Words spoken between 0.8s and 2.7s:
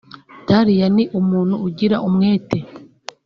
ni umuntu ugira umwete